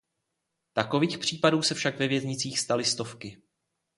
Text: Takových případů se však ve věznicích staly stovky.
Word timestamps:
Takových 0.73 1.17
případů 1.17 1.61
se 1.61 1.75
však 1.75 1.99
ve 1.99 2.07
věznicích 2.07 2.59
staly 2.59 2.85
stovky. 2.85 3.41